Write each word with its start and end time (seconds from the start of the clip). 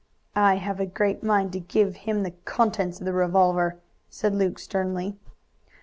"I 0.35 0.55
have 0.55 0.79
a 0.79 0.87
great 0.87 1.21
mind 1.21 1.53
to 1.53 1.59
give 1.59 1.95
him 1.95 2.23
the 2.23 2.31
contents 2.43 2.99
of 2.99 3.05
the 3.05 3.13
revolver!" 3.13 3.77
said 4.09 4.33
Luke 4.33 4.57
sternly. 4.57 5.15